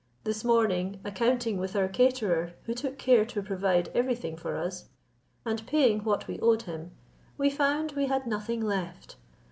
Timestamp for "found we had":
7.51-8.25